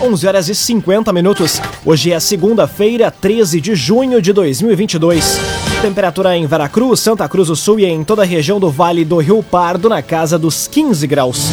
11 0.00 0.26
horas 0.26 0.48
e 0.48 0.54
50 0.54 1.12
minutos. 1.12 1.60
Hoje 1.84 2.12
é 2.12 2.20
segunda-feira, 2.20 3.10
13 3.10 3.60
de 3.60 3.74
junho 3.74 4.20
de 4.20 4.32
2022. 4.32 5.38
Temperatura 5.80 6.36
em 6.36 6.46
Veracruz, 6.46 7.00
Santa 7.00 7.28
Cruz 7.28 7.48
do 7.48 7.56
Sul 7.56 7.80
e 7.80 7.86
em 7.86 8.04
toda 8.04 8.22
a 8.22 8.24
região 8.24 8.60
do 8.60 8.70
Vale 8.70 9.04
do 9.04 9.18
Rio 9.18 9.42
Pardo 9.42 9.88
na 9.88 10.02
casa 10.02 10.38
dos 10.38 10.66
15 10.66 11.06
graus. 11.06 11.48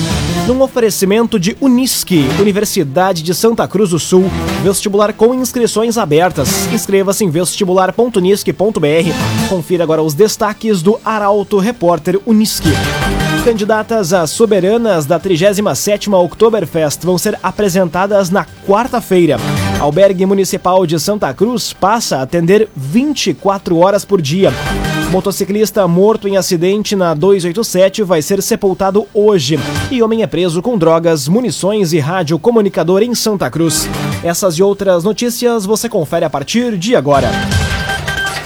Num 0.47 0.61
oferecimento 0.61 1.39
de 1.39 1.55
Unisque, 1.61 2.25
Universidade 2.39 3.23
de 3.23 3.33
Santa 3.33 3.67
Cruz 3.67 3.91
do 3.91 3.99
Sul, 3.99 4.25
vestibular 4.61 5.13
com 5.13 5.33
inscrições 5.33 5.97
abertas. 5.97 6.67
Inscreva-se 6.73 7.23
em 7.23 7.29
vestibular.unisque.br. 7.29 9.49
Confira 9.49 9.83
agora 9.83 10.01
os 10.01 10.13
destaques 10.13 10.81
do 10.81 10.99
Arauto 11.05 11.59
Repórter 11.59 12.19
Unisque. 12.25 12.69
Candidatas 13.43 14.13
a 14.13 14.25
soberanas 14.25 15.05
da 15.05 15.19
37ª 15.19 16.13
Oktoberfest 16.17 17.03
vão 17.03 17.17
ser 17.17 17.37
apresentadas 17.43 18.29
na 18.29 18.45
quarta-feira. 18.65 19.35
Albergue 19.81 20.25
Municipal 20.25 20.85
de 20.85 20.97
Santa 20.97 21.33
Cruz 21.33 21.73
passa 21.73 22.19
a 22.19 22.21
atender 22.21 22.69
24 22.73 23.77
horas 23.77 24.05
por 24.05 24.21
dia. 24.21 24.49
Motociclista 25.11 25.85
morto 25.89 26.25
em 26.25 26.37
acidente 26.37 26.95
na 26.95 27.13
287 27.13 28.01
vai 28.01 28.21
ser 28.21 28.41
sepultado 28.41 29.05
hoje. 29.13 29.59
E 29.91 30.01
homem 30.01 30.23
é 30.23 30.27
preso 30.27 30.61
com 30.61 30.77
drogas, 30.77 31.27
munições 31.27 31.91
e 31.91 31.99
rádio 31.99 32.39
comunicador 32.39 33.03
em 33.03 33.13
Santa 33.13 33.51
Cruz. 33.51 33.89
Essas 34.23 34.55
e 34.55 34.63
outras 34.63 35.03
notícias 35.03 35.65
você 35.65 35.89
confere 35.89 36.23
a 36.23 36.29
partir 36.29 36.77
de 36.77 36.95
agora. 36.95 37.29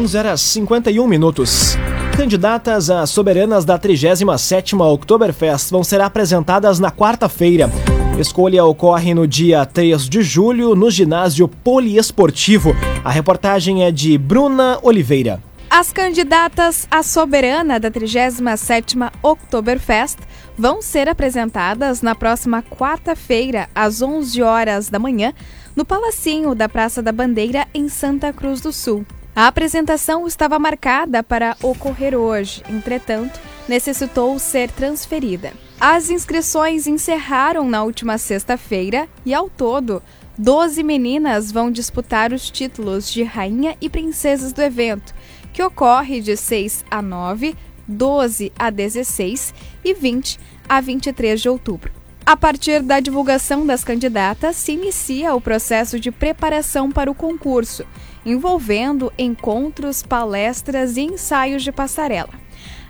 11 0.00 0.16
horas 0.16 0.40
51 0.40 1.06
minutos. 1.06 1.76
Candidatas 2.16 2.88
a 2.88 3.06
soberanas 3.06 3.66
da 3.66 3.78
37ª 3.78 4.80
Oktoberfest 4.94 5.70
vão 5.70 5.84
ser 5.84 6.00
apresentadas 6.00 6.78
na 6.78 6.90
quarta-feira. 6.90 7.70
Escolha 8.18 8.64
ocorre 8.64 9.12
no 9.12 9.26
dia 9.26 9.66
3 9.66 10.08
de 10.08 10.22
julho 10.22 10.74
no 10.74 10.90
ginásio 10.90 11.46
poliesportivo. 11.46 12.74
A 13.04 13.10
reportagem 13.10 13.84
é 13.84 13.90
de 13.90 14.16
Bruna 14.16 14.78
Oliveira. 14.82 15.42
As 15.68 15.92
candidatas 15.92 16.88
à 16.90 17.02
soberana 17.02 17.78
da 17.78 17.90
37ª 17.90 19.12
Oktoberfest 19.22 20.18
vão 20.56 20.80
ser 20.80 21.10
apresentadas 21.10 22.00
na 22.00 22.14
próxima 22.14 22.62
quarta-feira, 22.62 23.68
às 23.74 24.00
11 24.00 24.40
horas 24.40 24.88
da 24.88 24.98
manhã, 24.98 25.34
no 25.76 25.84
Palacinho 25.84 26.54
da 26.54 26.70
Praça 26.70 27.02
da 27.02 27.12
Bandeira, 27.12 27.68
em 27.74 27.86
Santa 27.90 28.32
Cruz 28.32 28.62
do 28.62 28.72
Sul. 28.72 29.04
A 29.34 29.46
apresentação 29.46 30.26
estava 30.26 30.58
marcada 30.58 31.22
para 31.22 31.56
ocorrer 31.62 32.14
hoje, 32.16 32.62
entretanto, 32.68 33.38
necessitou 33.68 34.36
ser 34.38 34.70
transferida. 34.72 35.52
As 35.78 36.10
inscrições 36.10 36.86
encerraram 36.86 37.68
na 37.68 37.82
última 37.84 38.18
sexta-feira 38.18 39.08
e, 39.24 39.32
ao 39.32 39.48
todo, 39.48 40.02
12 40.36 40.82
meninas 40.82 41.52
vão 41.52 41.70
disputar 41.70 42.32
os 42.32 42.50
títulos 42.50 43.10
de 43.10 43.22
Rainha 43.22 43.76
e 43.80 43.88
Princesas 43.88 44.52
do 44.52 44.62
evento, 44.62 45.14
que 45.52 45.62
ocorre 45.62 46.20
de 46.20 46.36
6 46.36 46.84
a 46.90 47.00
9, 47.00 47.54
12 47.86 48.52
a 48.58 48.68
16 48.68 49.54
e 49.84 49.94
20 49.94 50.40
a 50.68 50.80
23 50.80 51.40
de 51.40 51.48
outubro. 51.48 51.92
A 52.26 52.36
partir 52.36 52.82
da 52.82 53.00
divulgação 53.00 53.66
das 53.66 53.82
candidatas, 53.82 54.56
se 54.56 54.72
inicia 54.72 55.34
o 55.34 55.40
processo 55.40 55.98
de 55.98 56.10
preparação 56.10 56.90
para 56.90 57.10
o 57.10 57.14
concurso 57.14 57.84
envolvendo 58.24 59.12
encontros, 59.18 60.02
palestras 60.02 60.96
e 60.96 61.02
ensaios 61.02 61.62
de 61.62 61.72
passarela. 61.72 62.30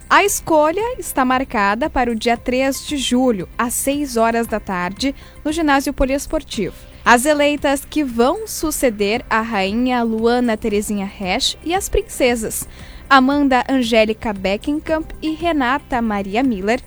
A 0.08 0.24
escolha 0.24 0.96
está 0.98 1.24
marcada 1.24 1.88
para 1.88 2.10
o 2.10 2.16
dia 2.16 2.36
3 2.36 2.84
de 2.86 2.96
julho, 2.96 3.48
às 3.56 3.74
6 3.74 4.16
horas 4.16 4.46
da 4.48 4.58
tarde, 4.58 5.14
no 5.44 5.52
ginásio 5.52 5.92
poliesportivo. 5.92 6.74
As 7.04 7.24
eleitas 7.24 7.84
que 7.84 8.02
vão 8.02 8.46
suceder 8.46 9.24
a 9.30 9.40
rainha 9.40 10.02
Luana 10.02 10.56
Terezinha 10.56 11.06
Resch 11.06 11.56
e 11.64 11.72
as 11.74 11.88
princesas 11.88 12.68
Amanda 13.08 13.64
Angélica 13.68 14.32
Beckenkamp 14.32 15.10
e 15.22 15.30
Renata 15.30 16.02
Maria 16.02 16.42
Miller 16.42 16.80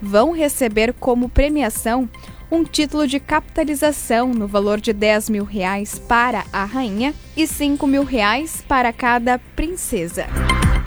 vão 0.00 0.32
receber 0.32 0.92
como 0.92 1.28
premiação 1.28 2.08
um 2.50 2.64
título 2.64 3.06
de 3.06 3.20
capitalização 3.20 4.28
no 4.28 4.46
valor 4.46 4.80
de 4.80 4.92
10 4.92 5.30
mil 5.30 5.44
reais 5.44 5.98
para 5.98 6.44
a 6.52 6.64
rainha 6.64 7.14
e 7.36 7.46
5 7.46 7.86
mil 7.86 8.02
reais 8.02 8.62
para 8.66 8.92
cada 8.92 9.38
princesa. 9.54 10.26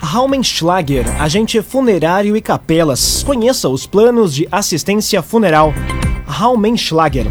Raumenschlager, 0.00 1.06
agente 1.20 1.62
funerário 1.62 2.36
e 2.36 2.42
capelas. 2.42 3.22
Conheça 3.22 3.68
os 3.68 3.86
planos 3.86 4.34
de 4.34 4.46
assistência 4.52 5.22
funeral. 5.22 5.72
Raumenschlager. 6.26 7.26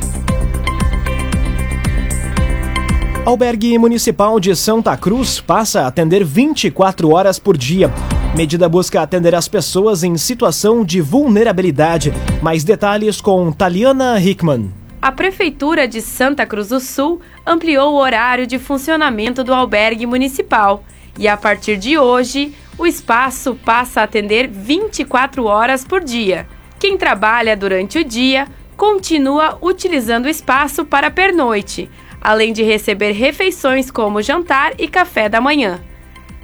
Albergue 3.26 3.78
Municipal 3.78 4.40
de 4.40 4.56
Santa 4.56 4.98
Cruz 4.98 5.40
passa 5.40 5.82
a 5.82 5.88
atender 5.88 6.26
24 6.26 7.10
horas 7.10 7.38
por 7.38 7.56
dia. 7.56 7.90
Medida 8.36 8.68
busca 8.68 9.00
atender 9.00 9.36
as 9.36 9.48
pessoas 9.48 10.04
em 10.04 10.18
situação 10.18 10.84
de 10.84 11.00
vulnerabilidade. 11.00 12.12
Mais 12.42 12.64
detalhes 12.64 13.22
com 13.22 13.52
Taliana 13.52 14.20
Hickman. 14.20 14.74
A 15.00 15.12
Prefeitura 15.12 15.88
de 15.88 16.02
Santa 16.02 16.44
Cruz 16.44 16.70
do 16.70 16.80
Sul 16.80 17.22
ampliou 17.46 17.94
o 17.94 17.98
horário 17.98 18.48
de 18.48 18.58
funcionamento 18.58 19.44
do 19.44 19.54
albergue 19.54 20.08
municipal 20.08 20.84
e, 21.16 21.28
a 21.28 21.38
partir 21.38 21.78
de 21.78 21.96
hoje, 21.96 22.56
o 22.76 22.88
espaço 22.88 23.54
passa 23.64 24.02
a 24.02 24.06
atender 24.06 24.48
24 24.48 25.46
horas 25.46 25.86
por 25.86 26.04
dia. 26.04 26.48
Quem 26.80 26.98
trabalha 26.98 27.56
durante 27.56 28.00
o 28.00 28.04
dia 28.04 28.48
continua 28.76 29.60
utilizando 29.62 30.26
o 30.26 30.30
espaço 30.30 30.84
para 30.84 31.12
pernoite, 31.12 31.88
além 32.20 32.52
de 32.52 32.64
receber 32.64 33.12
refeições 33.12 33.92
como 33.92 34.24
jantar 34.24 34.74
e 34.80 34.88
café 34.88 35.30
da 35.30 35.40
manhã. 35.40 35.80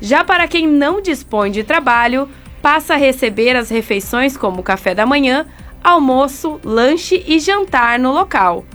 Já 0.01 0.23
para 0.23 0.47
quem 0.47 0.67
não 0.67 1.01
dispõe 1.01 1.51
de 1.51 1.63
trabalho, 1.63 2.29
passa 2.61 2.93
a 2.93 2.97
receber 2.97 3.55
as 3.55 3.69
refeições 3.69 4.37
como 4.37 4.63
café 4.63 4.95
da 4.95 5.05
manhã, 5.05 5.45
almoço, 5.83 6.59
lanche 6.63 7.23
e 7.27 7.39
jantar 7.39 7.99
no 7.99 8.11
local. 8.11 8.65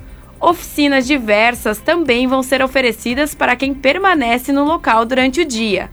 Oficinas 0.40 1.06
diversas 1.06 1.78
também 1.78 2.26
vão 2.26 2.42
ser 2.42 2.62
oferecidas 2.62 3.34
para 3.34 3.56
quem 3.56 3.72
permanece 3.72 4.52
no 4.52 4.64
local 4.64 5.06
durante 5.06 5.40
o 5.40 5.44
dia. 5.44 5.90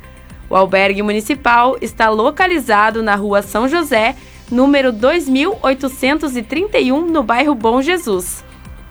O 0.50 0.56
albergue 0.56 1.02
municipal 1.02 1.78
está 1.82 2.10
localizado 2.10 3.02
na 3.02 3.16
rua 3.16 3.42
São 3.42 3.70
José, 3.70 4.16
número 4.52 4.92
2831, 4.92 7.06
no 7.06 7.24
bairro 7.24 7.56
Bom 7.56 7.82
Jesus. 7.82 8.44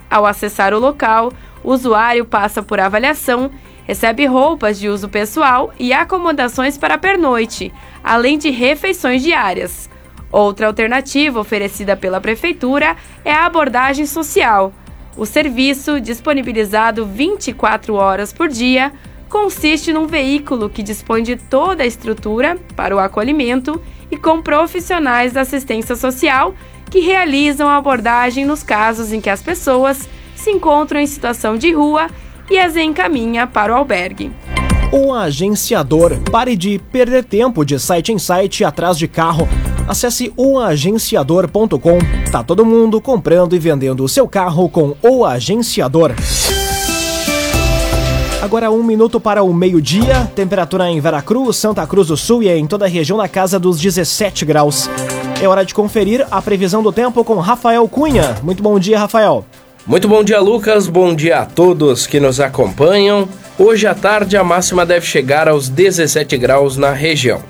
Ao 0.09 0.25
acessar 0.25 0.72
o 0.72 0.78
local, 0.78 1.31
o 1.62 1.71
usuário 1.71 2.25
passa 2.25 2.62
por 2.62 2.81
avaliação 2.81 3.51
Recebe 3.91 4.25
roupas 4.25 4.78
de 4.78 4.89
uso 4.89 5.09
pessoal 5.09 5.75
e 5.77 5.93
acomodações 5.93 6.78
para 6.78 6.97
pernoite, 6.97 7.73
além 8.05 8.39
de 8.39 8.49
refeições 8.49 9.21
diárias. 9.21 9.91
Outra 10.31 10.69
alternativa 10.69 11.41
oferecida 11.41 11.97
pela 11.97 12.21
Prefeitura 12.21 12.97
é 13.25 13.33
a 13.33 13.47
abordagem 13.47 14.06
social. 14.06 14.73
O 15.17 15.27
serviço, 15.27 16.01
disponibilizado 16.01 17.04
24 17.04 17.95
horas 17.95 18.33
por 18.33 18.47
dia, 18.47 18.92
consiste 19.28 19.93
num 19.93 20.07
veículo 20.07 20.71
que 20.71 20.84
dispõe 20.84 21.25
de 21.25 21.34
toda 21.34 21.83
a 21.83 21.86
estrutura 21.86 22.57
para 22.77 22.95
o 22.95 23.01
acolhimento 23.01 23.83
e 24.09 24.16
com 24.16 24.41
profissionais 24.41 25.33
da 25.33 25.41
assistência 25.41 25.97
social 25.97 26.54
que 26.89 27.01
realizam 27.01 27.69
a 27.69 27.78
abordagem 27.78 28.45
nos 28.45 28.63
casos 28.63 29.13
em 29.13 29.21
que 29.21 29.28
as 29.28 29.43
pessoas 29.43 30.09
se 30.36 30.48
encontram 30.48 31.01
em 31.01 31.07
situação 31.09 31.57
de 31.57 31.72
rua 31.72 32.09
e 32.50 32.58
as 32.58 32.76
encaminha 32.76 33.47
para 33.47 33.72
o 33.72 33.76
albergue. 33.76 34.32
O 34.92 35.14
agenciador. 35.14 36.18
Pare 36.30 36.56
de 36.56 36.80
perder 36.91 37.24
tempo 37.24 37.64
de 37.64 37.78
site 37.78 38.12
em 38.12 38.18
site 38.18 38.64
atrás 38.64 38.98
de 38.98 39.06
carro. 39.06 39.48
Acesse 39.86 40.32
oagenciador.com. 40.36 41.98
Tá 42.30 42.42
todo 42.42 42.66
mundo 42.66 43.00
comprando 43.00 43.54
e 43.54 43.58
vendendo 43.58 44.02
o 44.02 44.08
seu 44.08 44.26
carro 44.26 44.68
com 44.68 44.97
o 45.00 45.24
agenciador. 45.24 46.12
Agora 48.42 48.70
um 48.70 48.82
minuto 48.82 49.20
para 49.20 49.42
o 49.42 49.54
meio-dia. 49.54 50.28
Temperatura 50.34 50.91
em 50.91 51.00
Veracruz, 51.00 51.56
Santa 51.56 51.86
Cruz 51.86 52.08
do 52.08 52.16
Sul 52.16 52.42
e 52.42 52.48
em 52.48 52.66
toda 52.66 52.86
a 52.86 52.88
região 52.88 53.18
na 53.18 53.28
casa 53.28 53.60
dos 53.60 53.78
17 53.78 54.44
graus. 54.44 54.88
É 55.41 55.47
hora 55.47 55.64
de 55.64 55.72
conferir 55.72 56.26
a 56.30 56.42
previsão 56.42 56.82
do 56.82 56.91
tempo 56.91 57.22
com 57.22 57.36
Rafael 57.36 57.86
Cunha. 57.86 58.36
Muito 58.42 58.62
bom 58.62 58.78
dia, 58.78 58.98
Rafael. 58.98 59.44
Muito 59.86 60.06
bom 60.06 60.22
dia, 60.22 60.38
Lucas. 60.41 60.86
Bom 60.86 61.15
dia 61.15 61.38
a 61.38 61.47
todos 61.47 62.06
que 62.06 62.21
nos 62.21 62.38
acompanham. 62.38 63.27
Hoje 63.59 63.86
à 63.86 63.94
tarde 63.94 64.36
a 64.36 64.44
máxima 64.44 64.84
deve 64.84 65.06
chegar 65.06 65.48
aos 65.48 65.71
17 65.71 66.36
graus 66.36 66.77
na 66.77 66.92
região. 66.92 67.42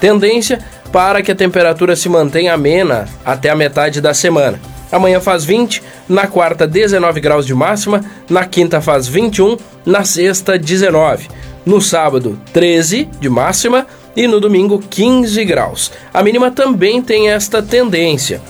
Tendência 0.00 0.58
para 0.92 1.22
que 1.22 1.30
a 1.30 1.34
temperatura 1.34 1.94
se 1.94 2.08
mantenha 2.08 2.54
amena 2.54 3.06
até 3.24 3.50
a 3.50 3.56
metade 3.56 4.00
da 4.00 4.12
semana. 4.12 4.60
Amanhã 4.90 5.20
faz 5.20 5.44
20, 5.44 5.82
na 6.08 6.26
quarta 6.26 6.66
19 6.66 7.20
graus 7.20 7.46
de 7.46 7.54
máxima, 7.54 8.04
na 8.28 8.44
quinta 8.44 8.80
faz 8.80 9.06
21, 9.06 9.56
na 9.84 10.04
sexta 10.04 10.58
19, 10.58 11.28
no 11.64 11.80
sábado 11.80 12.38
13 12.52 13.08
de 13.20 13.28
máxima 13.28 13.86
e 14.16 14.26
no 14.26 14.40
domingo 14.40 14.80
15 14.80 15.44
graus. 15.44 15.92
A 16.12 16.22
mínima 16.22 16.50
também 16.50 17.00
tem 17.00 17.30
esta 17.30 17.62
tendência. 17.62 18.40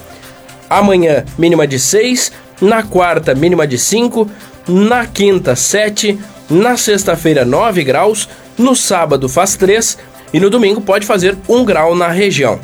Amanhã 0.69 1.25
mínima 1.39 1.67
de 1.67 1.79
6, 1.79 2.33
na 2.61 2.83
quarta 2.83 3.35
mínima 3.35 3.67
de 3.67 3.79
5, 3.79 4.31
na 4.69 5.07
quinta 5.07 5.55
7, 5.55 6.19
na 6.51 6.77
sexta-feira 6.77 7.45
9 7.45 7.85
graus, 7.85 8.29
no 8.59 8.75
sábado 8.75 9.29
faz 9.29 9.57
3 9.57 9.99
e 10.33 10.41
no 10.41 10.51
domingo 10.51 10.81
pode 10.81 11.07
fazer 11.07 11.37
1 11.49 11.65
grau 11.65 11.95
na 11.95 12.09
região. 12.09 12.59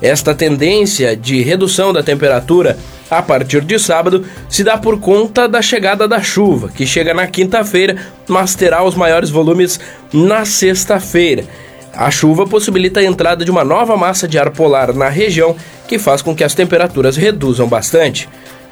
Esta 0.00 0.34
tendência 0.34 1.16
de 1.16 1.42
redução 1.42 1.92
da 1.92 2.02
temperatura 2.02 2.78
a 3.10 3.22
partir 3.22 3.62
de 3.62 3.78
sábado 3.78 4.24
se 4.48 4.62
dá 4.62 4.76
por 4.76 5.00
conta 5.00 5.48
da 5.48 5.62
chegada 5.62 6.06
da 6.06 6.22
chuva, 6.22 6.68
que 6.68 6.86
chega 6.86 7.14
na 7.14 7.26
quinta-feira, 7.26 7.96
mas 8.28 8.54
terá 8.54 8.84
os 8.84 8.94
maiores 8.94 9.30
volumes 9.30 9.80
na 10.12 10.44
sexta-feira. 10.44 11.44
A 11.92 12.10
chuva 12.10 12.46
possibilita 12.46 13.00
a 13.00 13.04
entrada 13.04 13.44
de 13.44 13.50
uma 13.50 13.64
nova 13.64 13.96
massa 13.96 14.28
de 14.28 14.38
ar 14.38 14.50
polar 14.50 14.94
na 14.94 15.08
região, 15.08 15.56
que 15.88 15.98
faz 15.98 16.22
com 16.22 16.36
que 16.36 16.44
as 16.44 16.54
temperaturas 16.54 17.16
reduzam 17.16 17.66
bastante. 17.66 18.28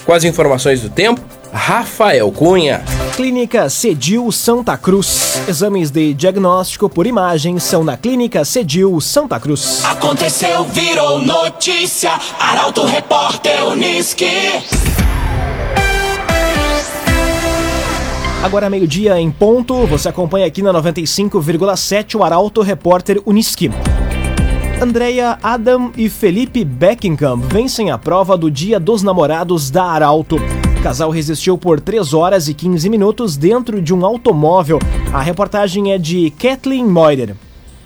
Com 0.06 0.12
as 0.12 0.22
informações 0.22 0.80
do 0.82 0.88
tempo, 0.88 1.20
Rafael 1.52 2.30
Cunha. 2.30 2.84
Clínica 3.16 3.68
Cedil 3.68 4.30
Santa 4.30 4.76
Cruz. 4.78 5.42
Exames 5.48 5.90
de 5.90 6.14
diagnóstico 6.14 6.88
por 6.88 7.08
imagem 7.08 7.58
são 7.58 7.82
na 7.82 7.96
Clínica 7.96 8.44
Cedil 8.44 9.00
Santa 9.00 9.40
Cruz. 9.40 9.84
Aconteceu, 9.84 10.62
virou 10.62 11.18
notícia. 11.18 12.12
Arauto 12.38 12.84
Repórter 12.84 13.66
Uniski. 13.66 14.30
Agora 18.44 18.70
meio-dia 18.70 19.18
em 19.18 19.28
ponto, 19.28 19.88
você 19.88 20.08
acompanha 20.08 20.46
aqui 20.46 20.62
na 20.62 20.72
95,7 20.72 22.14
o 22.14 22.22
Arauto 22.22 22.62
Repórter 22.62 23.20
Uniski. 23.26 23.72
Andrea 24.80 25.38
Adam 25.42 25.90
e 25.96 26.08
Felipe 26.08 26.64
Beckingham 26.64 27.40
vencem 27.40 27.90
a 27.90 27.96
prova 27.96 28.36
do 28.36 28.50
Dia 28.50 28.78
dos 28.78 29.02
Namorados 29.02 29.70
da 29.70 29.84
Arauto 29.84 30.38
casal 30.86 31.10
resistiu 31.10 31.58
por 31.58 31.80
3 31.80 32.14
horas 32.14 32.46
e 32.46 32.54
15 32.54 32.88
minutos 32.88 33.36
dentro 33.36 33.82
de 33.82 33.92
um 33.92 34.06
automóvel. 34.06 34.78
A 35.12 35.20
reportagem 35.20 35.92
é 35.92 35.98
de 35.98 36.30
Kathleen 36.30 36.86
Moider. 36.86 37.34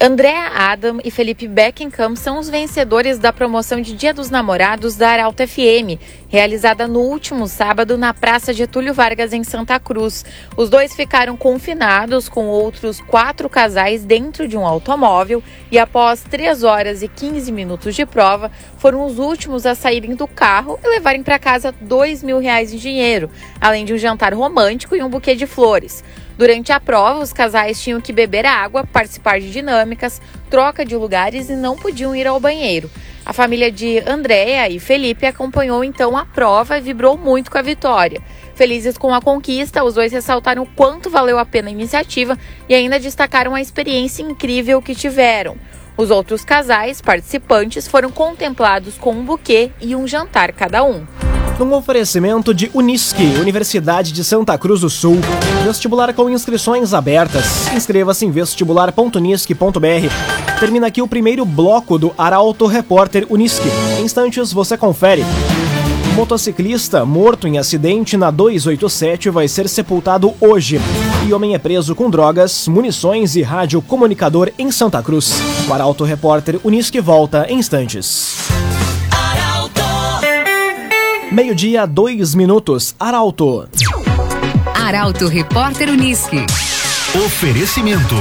Andréa 0.03 0.47
Adam 0.55 0.99
e 1.05 1.11
Felipe 1.11 1.47
Beckenham 1.47 2.17
são 2.17 2.39
os 2.39 2.49
vencedores 2.49 3.19
da 3.19 3.35
promoção 3.35 3.83
de 3.83 3.95
Dia 3.95 4.15
dos 4.15 4.31
Namorados 4.31 4.97
da 4.97 5.11
Arauto 5.11 5.47
FM, 5.47 6.01
realizada 6.27 6.89
no 6.89 7.01
último 7.01 7.47
sábado 7.47 7.99
na 7.99 8.15
Praça 8.15 8.51
Getúlio 8.55 8.95
Vargas, 8.95 9.35
em 9.35 9.45
Santa 9.45 9.79
Cruz. 9.79 10.25
Os 10.57 10.71
dois 10.71 10.97
ficaram 10.97 11.37
confinados 11.37 12.31
com 12.31 12.47
outros 12.47 12.99
quatro 12.99 13.47
casais 13.47 14.03
dentro 14.03 14.49
de 14.49 14.57
um 14.57 14.65
automóvel 14.65 15.43
e, 15.71 15.79
após 15.79 16.23
3 16.23 16.63
horas 16.63 17.03
e 17.03 17.09
15 17.09 17.53
minutos 17.53 17.95
de 17.95 18.07
prova, 18.07 18.51
foram 18.79 19.05
os 19.05 19.19
últimos 19.19 19.67
a 19.67 19.75
saírem 19.75 20.15
do 20.15 20.27
carro 20.27 20.81
e 20.83 20.89
levarem 20.89 21.23
para 21.23 21.39
casa 21.39 21.75
dois 21.79 22.23
mil 22.23 22.39
reais 22.39 22.73
em 22.73 22.79
dinheiro, 22.79 23.31
além 23.61 23.85
de 23.85 23.93
um 23.93 23.99
jantar 23.99 24.33
romântico 24.33 24.97
e 24.97 25.03
um 25.03 25.11
buquê 25.11 25.35
de 25.35 25.47
flores. 25.47 26.03
Durante 26.41 26.73
a 26.73 26.81
prova, 26.81 27.21
os 27.21 27.35
casais 27.35 27.83
tinham 27.83 28.01
que 28.01 28.15
beber 28.15 28.47
água, 28.47 28.87
participar 28.91 29.39
de 29.39 29.51
dinâmicas, 29.51 30.23
troca 30.49 30.87
de 30.87 30.97
lugares 30.97 31.51
e 31.51 31.53
não 31.53 31.77
podiam 31.77 32.17
ir 32.17 32.27
ao 32.27 32.41
banheiro. 32.41 32.91
A 33.27 33.35
família 33.35 33.71
de 33.71 33.99
Andréa 34.09 34.67
e 34.67 34.81
Felipe 34.81 35.27
acompanhou 35.27 35.85
então 35.85 36.17
a 36.17 36.25
prova 36.25 36.79
e 36.79 36.81
vibrou 36.81 37.19
muito 37.19 37.51
com 37.51 37.59
a 37.59 37.63
vitória. 37.63 38.23
Felizes 38.55 38.97
com 38.97 39.13
a 39.13 39.21
conquista, 39.21 39.85
os 39.85 39.97
dois 39.97 40.13
ressaltaram 40.13 40.63
o 40.63 40.67
quanto 40.67 41.11
valeu 41.11 41.39
a 41.39 41.45
pena 41.45 41.69
a 41.69 41.73
iniciativa 41.73 42.39
e 42.67 42.75
ainda 42.75 42.99
destacaram 42.99 43.55
a 43.55 43.61
experiência 43.61 44.23
incrível 44.23 44.81
que 44.81 44.95
tiveram. 44.95 45.59
Os 45.95 46.11
outros 46.11 46.43
casais 46.43 47.03
participantes 47.03 47.87
foram 47.87 48.11
contemplados 48.11 48.97
com 48.97 49.13
um 49.13 49.27
buquê 49.27 49.73
e 49.79 49.95
um 49.95 50.09
jantar 50.09 50.53
cada 50.53 50.83
um 50.83 51.07
num 51.61 51.75
oferecimento 51.75 52.55
de 52.55 52.71
Unisque, 52.73 53.35
Universidade 53.39 54.13
de 54.13 54.25
Santa 54.25 54.57
Cruz 54.57 54.81
do 54.81 54.89
Sul. 54.89 55.19
Vestibular 55.63 56.13
com 56.15 56.31
inscrições 56.31 56.95
abertas. 56.95 57.69
Inscreva-se 57.75 58.25
em 58.25 58.31
vestibular.unisque.br. 58.31 60.59
Termina 60.59 60.87
aqui 60.87 61.03
o 61.03 61.09
primeiro 61.09 61.45
bloco 61.45 61.99
do 61.99 62.15
Arauto 62.17 62.67
Repórter 62.67 63.27
Unisque. 63.29 63.69
Em 63.99 64.05
instantes 64.05 64.53
você 64.53 64.77
confere. 64.77 65.23
Motociclista 66.17 67.05
morto 67.05 67.47
em 67.47 67.59
acidente 67.59 68.17
na 68.17 68.31
287 68.31 69.29
vai 69.29 69.47
ser 69.47 69.69
sepultado 69.69 70.33
hoje. 70.41 70.81
E 71.29 71.33
homem 71.33 71.55
é 71.55 71.59
preso 71.59 71.95
com 71.95 72.09
drogas, 72.09 72.67
munições 72.69 73.37
e 73.37 73.43
rádio 73.43 73.83
comunicador 73.83 74.51
em 74.59 74.71
Santa 74.71 75.03
Cruz. 75.03 75.35
O 75.69 75.75
Arauto 75.75 76.05
Repórter 76.05 76.59
Unisque 76.65 77.01
volta 77.01 77.47
em 77.49 77.59
instantes. 77.59 78.60
Meio-dia, 81.31 81.87
dois 81.87 82.35
minutos. 82.35 82.93
Arauto. 82.99 83.69
Arauto 84.75 85.29
Repórter 85.29 85.89
Unisque. 85.89 86.45
Oferecimento. 87.25 88.17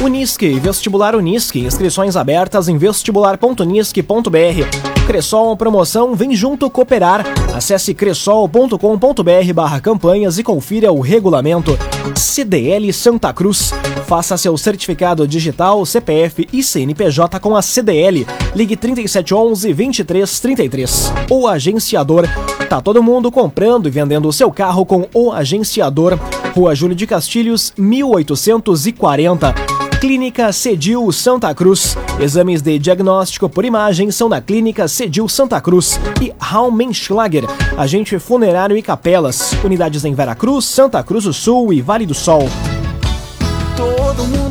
Unisque, 0.00 0.58
vestibular 0.58 1.14
Unisque, 1.14 1.60
inscrições 1.60 2.16
abertas 2.16 2.68
em 2.68 2.76
vestibular.unisque.br. 2.76 5.06
Cressol 5.06 5.56
promoção 5.56 6.16
Vem 6.16 6.34
Junto 6.34 6.68
Cooperar. 6.68 7.24
Acesse 7.54 7.94
cressol.com.br 7.94 9.52
barra 9.54 9.80
campanhas 9.80 10.36
e 10.36 10.42
confira 10.42 10.90
o 10.90 11.00
regulamento. 11.00 11.78
CDL 12.16 12.92
Santa 12.92 13.32
Cruz. 13.32 13.72
Faça 14.08 14.38
seu 14.38 14.56
certificado 14.56 15.28
digital, 15.28 15.84
CPF 15.84 16.48
e 16.50 16.62
CNPJ 16.62 17.38
com 17.38 17.54
a 17.54 17.60
CDL. 17.60 18.26
Ligue 18.56 18.74
3711 18.74 19.74
2333. 19.74 21.12
O 21.30 21.46
agenciador. 21.46 22.26
Tá 22.70 22.80
todo 22.80 23.02
mundo 23.02 23.30
comprando 23.30 23.86
e 23.86 23.90
vendendo 23.90 24.26
o 24.26 24.32
seu 24.32 24.50
carro 24.50 24.86
com 24.86 25.06
o 25.12 25.30
agenciador. 25.30 26.18
Rua 26.54 26.74
Júlio 26.74 26.96
de 26.96 27.06
Castilhos, 27.06 27.74
1840. 27.76 29.54
Clínica 30.00 30.50
Cedil 30.52 31.12
Santa 31.12 31.54
Cruz. 31.54 31.94
Exames 32.18 32.62
de 32.62 32.78
diagnóstico 32.78 33.46
por 33.46 33.66
imagem 33.66 34.10
são 34.10 34.30
na 34.30 34.40
Clínica 34.40 34.88
Cedil 34.88 35.28
Santa 35.28 35.60
Cruz 35.60 36.00
e 36.22 36.32
Raumenschlager, 36.40 37.44
agente 37.76 38.18
funerário 38.18 38.74
e 38.74 38.80
capelas. 38.80 39.52
Unidades 39.62 40.06
em 40.06 40.14
Veracruz, 40.14 40.64
Santa 40.64 41.02
Cruz 41.02 41.24
do 41.24 41.32
Sul 41.34 41.74
e 41.74 41.82
Vale 41.82 42.06
do 42.06 42.14
Sol. 42.14 42.48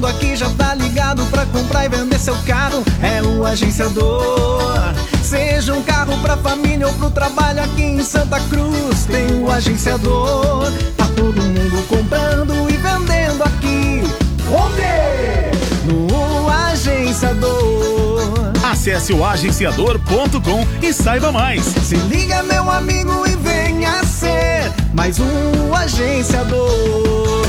Mundo 0.08 0.16
aqui 0.16 0.38
já 0.38 0.50
tá 0.52 0.74
ligado 0.74 1.26
pra 1.26 1.46
comprar 1.48 1.84
e 1.86 1.90
vender 1.90 2.18
seu 2.18 2.36
carro. 2.46 2.82
É 3.02 3.22
o 3.22 3.46
agenciador. 3.46 4.94
Seja 5.22 5.74
um 5.74 5.84
carro 5.84 6.18
pra 6.20 6.38
família 6.38 6.88
ou 6.88 6.94
pro 6.94 7.12
trabalho 7.12 7.62
aqui 7.62 7.84
em 7.84 8.02
Santa 8.02 8.40
Cruz, 8.42 9.04
tem 9.06 9.44
o 9.44 9.52
agenciador. 9.52 10.72
Tá 10.96 11.06
todo 11.16 11.42
mundo 11.42 11.86
comprando 11.90 12.70
e 12.70 12.78
vendendo 12.78 13.44
aqui. 13.44 14.02
Onde? 14.50 15.92
No 15.92 16.50
agenciador. 16.50 18.54
Acesse 18.64 19.12
o 19.12 19.26
agenciador.com 19.26 20.66
e 20.82 20.94
saiba 20.94 21.34
mais. 21.34 21.66
Se 21.66 21.96
liga, 21.96 22.44
meu 22.44 22.72
amigo, 22.72 23.28
e 23.28 23.36
venha 23.36 24.06
ser 24.06 24.72
mais 24.94 25.20
um 25.20 25.76
agenciador. 25.76 27.47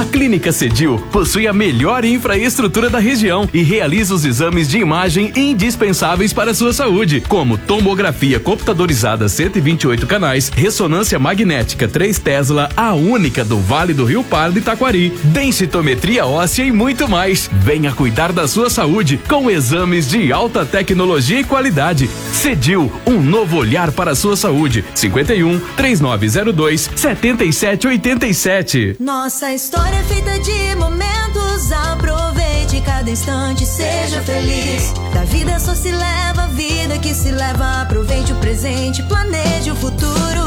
A 0.00 0.04
Clínica 0.06 0.50
Cedil 0.50 0.98
possui 1.12 1.46
a 1.46 1.52
melhor 1.52 2.06
infraestrutura 2.06 2.88
da 2.88 2.98
região 2.98 3.46
e 3.52 3.62
realiza 3.62 4.14
os 4.14 4.24
exames 4.24 4.66
de 4.66 4.78
imagem 4.78 5.30
indispensáveis 5.36 6.32
para 6.32 6.52
a 6.52 6.54
sua 6.54 6.72
saúde, 6.72 7.22
como 7.28 7.58
tomografia 7.58 8.40
computadorizada 8.40 9.28
128 9.28 10.06
canais, 10.06 10.48
ressonância 10.48 11.18
magnética 11.18 11.86
3 11.86 12.18
Tesla, 12.18 12.70
a 12.74 12.94
única 12.94 13.44
do 13.44 13.58
Vale 13.58 13.92
do 13.92 14.06
Rio 14.06 14.24
Pardo 14.24 14.58
e 14.58 14.62
Taquari, 14.62 15.10
densitometria 15.24 16.24
óssea 16.24 16.64
e 16.64 16.72
muito 16.72 17.06
mais. 17.06 17.50
Venha 17.52 17.92
cuidar 17.92 18.32
da 18.32 18.48
sua 18.48 18.70
saúde 18.70 19.20
com 19.28 19.50
exames 19.50 20.08
de 20.08 20.32
alta 20.32 20.64
tecnologia 20.64 21.40
e 21.40 21.44
qualidade. 21.44 22.08
Cedil, 22.32 22.90
um 23.06 23.20
novo 23.20 23.58
olhar 23.58 23.92
para 23.92 24.12
a 24.12 24.16
sua 24.16 24.34
saúde. 24.34 24.82
51 24.94 25.60
3902 25.76 26.90
7787. 26.96 28.96
Nossa 28.98 29.52
história 29.60 29.90
história 29.90 29.96
é 29.96 30.02
feita 30.04 30.38
de 30.40 30.74
momentos. 30.76 31.70
Aproveite 31.70 32.80
cada 32.80 33.10
instante, 33.10 33.66
seja 33.66 34.22
feliz. 34.22 34.94
Da 35.12 35.24
vida 35.24 35.58
só 35.58 35.74
se 35.74 35.90
leva 35.90 36.44
a 36.44 36.46
vida 36.46 36.98
que 36.98 37.14
se 37.14 37.30
leva. 37.30 37.82
Aproveite 37.82 38.32
o 38.32 38.36
presente, 38.36 39.02
planeje 39.02 39.70
o 39.70 39.76
futuro. 39.76 40.40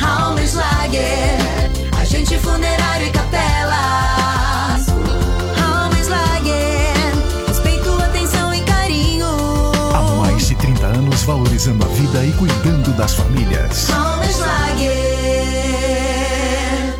How 0.00 0.28
Raumenschlager, 0.30 1.38
agente 2.00 2.38
funerário 2.38 3.08
e 3.08 3.10
capelas. 3.10 4.86
Raumenschlager, 5.54 6.94
respeito, 7.46 7.90
atenção 8.02 8.54
e 8.54 8.62
carinho. 8.62 9.28
Há 9.94 10.00
mais 10.16 10.46
de 10.46 10.54
30 10.54 10.86
anos 10.86 11.22
valorizando 11.24 11.84
a 11.84 11.88
vida 11.88 12.24
e 12.24 12.32
cuidando 12.32 12.90
das 12.96 13.14
famílias. 13.14 13.88
Raumenschlager. 13.90 15.87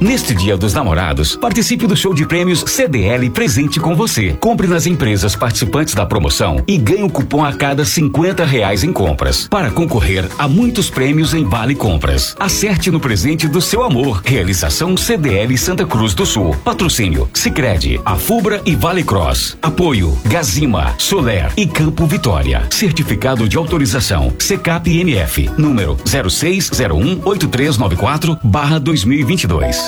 Neste 0.00 0.32
Dia 0.32 0.56
dos 0.56 0.72
Namorados, 0.74 1.34
participe 1.34 1.84
do 1.84 1.96
show 1.96 2.14
de 2.14 2.24
prêmios 2.24 2.60
CDL 2.60 3.28
presente 3.30 3.80
com 3.80 3.96
você. 3.96 4.32
Compre 4.34 4.68
nas 4.68 4.86
empresas 4.86 5.34
participantes 5.34 5.92
da 5.92 6.06
promoção 6.06 6.62
e 6.68 6.78
ganhe 6.78 7.02
um 7.02 7.08
cupom 7.08 7.44
a 7.44 7.52
cada 7.52 7.84
50 7.84 8.44
reais 8.44 8.84
em 8.84 8.92
compras. 8.92 9.48
Para 9.48 9.72
concorrer 9.72 10.24
a 10.38 10.46
muitos 10.46 10.88
prêmios 10.88 11.34
em 11.34 11.42
Vale 11.42 11.74
Compras. 11.74 12.36
Acerte 12.38 12.92
no 12.92 13.00
presente 13.00 13.48
do 13.48 13.60
seu 13.60 13.82
amor. 13.82 14.22
Realização 14.24 14.96
CDL 14.96 15.58
Santa 15.58 15.84
Cruz 15.84 16.14
do 16.14 16.24
Sul. 16.24 16.54
Patrocínio 16.64 17.28
Sicredi, 17.34 18.00
Afubra 18.04 18.62
e 18.64 18.76
Vale 18.76 19.02
Cross. 19.02 19.58
Apoio 19.60 20.16
Gazima, 20.26 20.94
Soler 20.96 21.52
e 21.56 21.66
Campo 21.66 22.06
Vitória. 22.06 22.62
Certificado 22.70 23.48
de 23.48 23.56
autorização 23.56 24.32
CCAP 24.38 25.02
NF. 25.02 25.50
Número 25.58 25.96
06018394 26.04 28.38
barra 28.44 28.78
2022. 28.78 29.87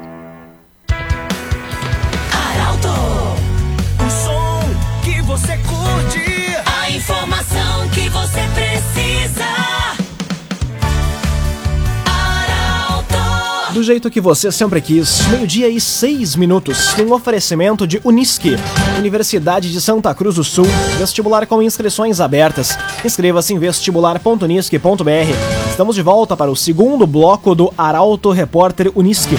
Jeito 13.91 14.09
que 14.09 14.21
você 14.21 14.49
sempre 14.53 14.79
quis, 14.79 15.19
meio-dia 15.27 15.67
e 15.67 15.81
seis 15.81 16.37
minutos, 16.37 16.95
um 16.97 17.11
oferecimento 17.11 17.85
de 17.85 17.99
Unisque, 18.05 18.55
Universidade 18.97 19.69
de 19.69 19.81
Santa 19.81 20.15
Cruz 20.15 20.35
do 20.35 20.45
Sul, 20.45 20.65
vestibular 20.97 21.45
com 21.45 21.61
inscrições 21.61 22.21
abertas. 22.21 22.77
Inscreva-se 23.03 23.53
em 23.53 23.59
vestibular.unisque.br. 23.59 25.69
Estamos 25.69 25.93
de 25.93 26.01
volta 26.01 26.37
para 26.37 26.49
o 26.49 26.55
segundo 26.55 27.05
bloco 27.05 27.53
do 27.53 27.73
Arauto 27.77 28.31
Repórter 28.31 28.89
Unisque. 28.95 29.35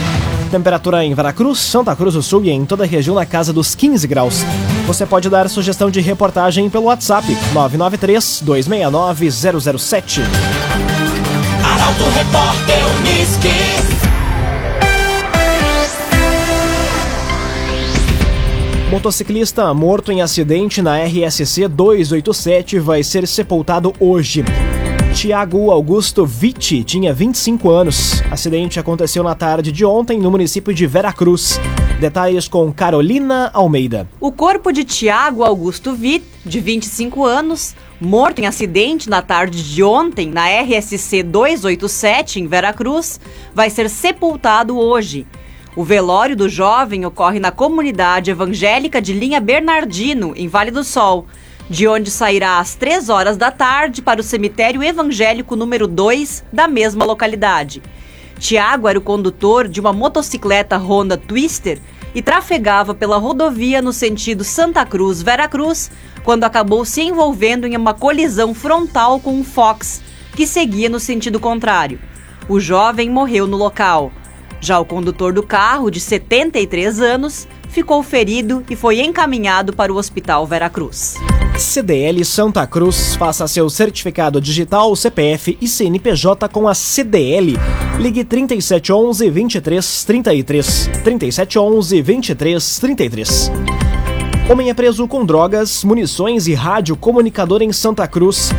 Temperatura 0.51 1.03
em 1.03 1.15
Veracruz, 1.15 1.59
Santa 1.59 1.97
Cruz 1.97 2.13
do 2.13 2.23
Sul 2.23 2.45
e 2.45 2.51
em 2.51 2.67
toda 2.67 2.85
a 2.85 2.87
região 2.87 3.17
na 3.17 3.25
casa 3.25 3.55
dos 3.55 3.75
15 3.75 4.07
graus. 4.07 4.45
Você 4.87 5.07
pode 5.07 5.31
dar 5.31 5.49
sugestão 5.49 5.91
de 5.91 6.03
reportagem 6.03 6.69
pelo 6.69 6.85
WhatsApp 6.85 7.27
993 7.55 8.43
269 8.45 9.31
007. 9.71 10.21
Arauto 11.65 12.05
Repórter 12.11 12.83
Unisque. 12.99 14.02
Motociclista 18.93 19.73
morto 19.73 20.13
em 20.13 20.21
acidente 20.21 20.83
na 20.83 21.03
RSC 21.03 21.67
287 21.67 22.79
vai 22.79 23.03
ser 23.03 23.27
sepultado 23.27 23.95
hoje. 23.99 24.45
Tiago 25.15 25.71
Augusto 25.71 26.27
Vitti 26.27 26.85
tinha 26.85 27.11
25 27.11 27.71
anos. 27.71 28.23
Acidente 28.31 28.79
aconteceu 28.79 29.25
na 29.25 29.35
tarde 29.35 29.73
de 29.73 29.83
ontem 29.83 30.19
no 30.21 30.31
município 30.31 30.75
de 30.75 30.87
Veracruz. 30.87 31.59
Detalhes 32.01 32.47
com 32.47 32.71
Carolina 32.71 33.51
Almeida. 33.55 34.07
O 34.21 34.31
corpo 34.31 34.71
de 34.71 34.85
Tiago 34.85 35.43
Augusto 35.43 35.93
Witt, 35.93 36.27
de 36.45 36.61
25 36.61 37.25
anos, 37.25 37.75
morto 37.99 38.41
em 38.41 38.47
acidente 38.47 39.09
na 39.09 39.23
tarde 39.23 39.73
de 39.73 39.83
ontem 39.83 40.29
na 40.29 40.49
RSC 40.49 41.23
287 41.23 42.41
em 42.41 42.47
Veracruz, 42.47 43.19
vai 43.55 43.71
ser 43.71 43.89
sepultado 43.89 44.79
hoje. 44.79 45.27
O 45.75 45.85
velório 45.85 46.37
do 46.37 46.51
jovem 46.51 47.07
ocorre 47.07 47.41
na 47.41 47.51
comunidade 47.51 48.31
evangélica 48.31 49.01
de 49.01 49.15
Linha 49.15 49.41
Bernardino, 49.41 50.35
em 50.37 50.47
Vale 50.47 50.71
do 50.71 50.85
Sol, 50.85 51.27
de 51.71 51.89
onde 51.89 52.11
sairá 52.11 52.59
às 52.59 52.75
3 52.75 53.09
horas 53.09 53.39
da 53.39 53.51
tarde 53.51 54.03
para 54.03 54.21
o 54.21 54.25
cemitério 54.25 54.83
evangélico 54.83 55.57
número 55.57 55.89
2 55.89 56.45
da 56.53 56.69
mesma 56.69 57.07
localidade. 57.07 57.83
Tiago 58.39 58.87
era 58.87 58.99
o 58.99 59.03
condutor 59.03 59.67
de 59.67 59.81
uma 59.81 59.95
motocicleta 59.95 60.77
Honda 60.77 61.17
Twister 61.17 61.81
e 62.15 62.21
trafegava 62.21 62.95
pela 62.95 63.17
rodovia 63.17 63.81
no 63.81 63.95
sentido 63.95 64.45
Santa 64.45 64.85
Cruz-Veracruz 64.85 65.91
quando 66.23 66.45
acabou 66.45 66.85
se 66.85 67.01
envolvendo 67.01 67.67
em 67.67 67.79
uma 67.79 67.95
colisão 67.95 68.53
frontal 68.53 69.19
com 69.19 69.33
um 69.33 69.43
Fox, 69.43 70.03
que 70.37 70.47
seguia 70.47 70.91
no 70.91 71.01
sentido 71.01 71.41
contrário. 71.41 71.99
O 72.47 72.61
jovem 72.61 73.09
morreu 73.09 73.47
no 73.47 73.57
local. 73.57 74.13
Já 74.63 74.79
o 74.79 74.85
condutor 74.85 75.33
do 75.33 75.43
carro, 75.43 75.91
de 75.91 75.99
73 75.99 77.01
anos, 77.01 77.49
ficou 77.69 78.01
ferido 78.01 78.63
e 78.71 78.77
foi 78.77 79.01
encaminhado 79.01 79.73
para 79.73 79.93
o 79.93 79.97
Hospital 79.97 80.47
Veracruz. 80.47 81.17
CDL 81.59 82.25
Santa 82.25 82.65
Cruz 82.65 83.17
faça 83.17 83.49
seu 83.49 83.69
certificado 83.69 84.41
digital, 84.41 84.95
CPF 84.95 85.59
e 85.61 85.67
CNPJ 85.67 86.49
com 86.49 86.69
a 86.69 86.75
CDL. 86.75 87.59
Ligue 87.99 88.23
3711 88.23 89.31
2333. 89.31 90.91
3711 91.03 92.03
2333. 92.03 93.51
Homem 94.49 94.71
é 94.71 94.75
preso 94.75 95.09
com 95.09 95.25
drogas, 95.25 95.83
munições 95.83 96.47
e 96.47 96.55
rádio 96.55 96.97
comunicador 96.97 97.63
em 97.63 97.73
Santa 97.73 98.07
Cruz. 98.07 98.51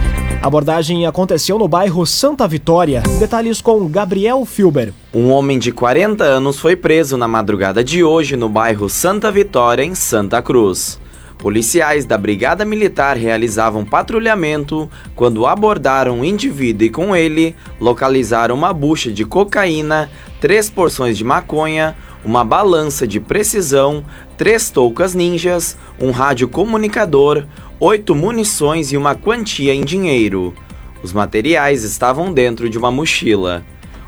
A 0.43 0.47
abordagem 0.47 1.07
aconteceu 1.07 1.57
no 1.57 1.69
bairro 1.69 2.05
Santa 2.05 2.45
Vitória. 2.45 3.01
Detalhes 3.17 3.61
com 3.61 3.87
Gabriel 3.87 4.43
Filber. 4.43 4.91
Um 5.13 5.31
homem 5.31 5.57
de 5.57 5.71
40 5.71 6.21
anos 6.21 6.59
foi 6.59 6.75
preso 6.75 7.15
na 7.15 7.29
madrugada 7.29 7.81
de 7.81 8.03
hoje 8.03 8.35
no 8.35 8.49
bairro 8.49 8.89
Santa 8.89 9.31
Vitória, 9.31 9.85
em 9.85 9.95
Santa 9.95 10.41
Cruz. 10.41 10.99
Policiais 11.37 12.05
da 12.05 12.17
Brigada 12.17 12.65
Militar 12.65 13.15
realizavam 13.15 13.85
patrulhamento 13.85 14.89
quando 15.15 15.45
abordaram 15.45 16.19
um 16.19 16.25
indivíduo 16.25 16.87
e 16.87 16.89
com 16.89 17.15
ele 17.15 17.55
localizaram 17.79 18.53
uma 18.53 18.73
bucha 18.73 19.13
de 19.13 19.23
cocaína, 19.23 20.09
três 20.41 20.69
porções 20.69 21.17
de 21.17 21.23
maconha, 21.23 21.95
uma 22.23 22.43
balança 22.43 23.05
de 23.05 23.19
precisão, 23.19 24.03
três 24.37 24.69
toucas 24.69 25.13
ninjas, 25.13 25.77
um 25.99 26.11
rádio 26.11 26.47
comunicador, 26.47 27.45
oito 27.79 28.15
munições 28.15 28.91
e 28.91 28.97
uma 28.97 29.15
quantia 29.15 29.73
em 29.73 29.83
dinheiro. 29.83 30.53
Os 31.01 31.11
materiais 31.11 31.83
estavam 31.83 32.31
dentro 32.31 32.69
de 32.69 32.77
uma 32.77 32.91
mochila. 32.91 33.63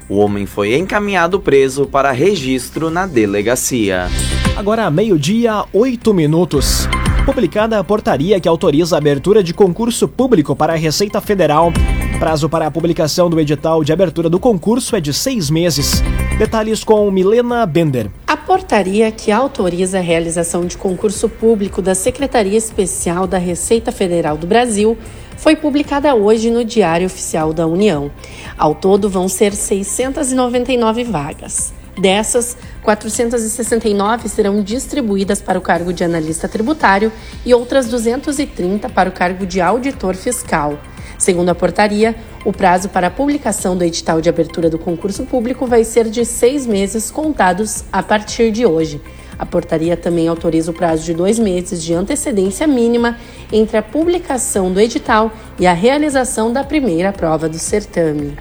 O 0.07 0.17
homem 0.17 0.45
foi 0.45 0.75
encaminhado 0.75 1.39
preso 1.39 1.85
para 1.85 2.11
registro 2.11 2.89
na 2.89 3.05
delegacia. 3.05 4.07
Agora, 4.55 4.89
meio-dia, 4.89 5.65
oito 5.73 6.13
minutos. 6.13 6.87
Publicada 7.25 7.79
a 7.79 7.83
portaria 7.83 8.39
que 8.39 8.47
autoriza 8.47 8.95
a 8.95 8.99
abertura 8.99 9.43
de 9.43 9.53
concurso 9.53 10.07
público 10.07 10.55
para 10.55 10.73
a 10.73 10.77
Receita 10.77 11.19
Federal. 11.19 11.73
Prazo 12.19 12.47
para 12.49 12.65
a 12.67 12.71
publicação 12.71 13.29
do 13.29 13.39
edital 13.39 13.83
de 13.83 13.91
abertura 13.91 14.29
do 14.29 14.39
concurso 14.39 14.95
é 14.95 15.01
de 15.01 15.13
seis 15.13 15.49
meses. 15.49 16.01
Detalhes 16.37 16.83
com 16.83 17.09
Milena 17.11 17.65
Bender. 17.65 18.09
A 18.25 18.37
portaria 18.37 19.11
que 19.11 19.31
autoriza 19.31 19.99
a 19.99 20.01
realização 20.01 20.65
de 20.65 20.77
concurso 20.77 21.27
público 21.27 21.81
da 21.81 21.93
Secretaria 21.93 22.57
Especial 22.57 23.27
da 23.27 23.37
Receita 23.37 23.91
Federal 23.91 24.37
do 24.37 24.47
Brasil 24.47 24.97
foi 25.37 25.55
publicada 25.55 26.15
hoje 26.15 26.49
no 26.49 26.63
Diário 26.63 27.07
Oficial 27.07 27.53
da 27.53 27.67
União. 27.67 28.09
Ao 28.57 28.73
todo, 28.73 29.09
vão 29.09 29.27
ser 29.27 29.53
699 29.53 31.03
vagas. 31.03 31.73
Dessas, 31.97 32.57
469 32.85 34.29
serão 34.29 34.61
distribuídas 34.61 35.41
para 35.41 35.57
o 35.57 35.61
cargo 35.61 35.91
de 35.91 36.03
analista 36.03 36.47
tributário 36.47 37.11
e 37.43 37.51
outras 37.51 37.87
230 37.87 38.87
para 38.89 39.09
o 39.09 39.11
cargo 39.11 39.43
de 39.43 39.59
auditor 39.59 40.15
fiscal. 40.15 40.79
Segundo 41.17 41.49
a 41.49 41.55
portaria, 41.55 42.15
o 42.45 42.53
prazo 42.53 42.89
para 42.89 43.07
a 43.07 43.11
publicação 43.11 43.75
do 43.75 43.83
edital 43.83 44.21
de 44.21 44.29
abertura 44.29 44.69
do 44.69 44.77
concurso 44.77 45.23
público 45.23 45.65
vai 45.65 45.83
ser 45.83 46.09
de 46.09 46.23
seis 46.23 46.67
meses 46.67 47.09
contados 47.09 47.83
a 47.91 48.03
partir 48.03 48.51
de 48.51 48.65
hoje. 48.65 49.01
A 49.37 49.45
portaria 49.45 49.97
também 49.97 50.27
autoriza 50.27 50.71
o 50.71 50.73
prazo 50.73 51.03
de 51.03 51.13
dois 51.13 51.39
meses 51.39 51.81
de 51.83 51.93
antecedência 51.93 52.67
mínima 52.67 53.17
entre 53.51 53.77
a 53.77 53.81
publicação 53.81 54.71
do 54.71 54.79
edital 54.79 55.31
e 55.59 55.65
a 55.65 55.73
realização 55.73 56.53
da 56.53 56.63
primeira 56.63 57.11
prova 57.11 57.49
do 57.49 57.57
certame. 57.57 58.37